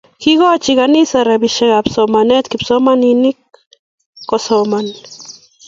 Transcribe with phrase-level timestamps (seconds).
[0.21, 3.39] Kikachi kaniset rabisiek ab somanet kipsomanik
[4.29, 4.87] kosoman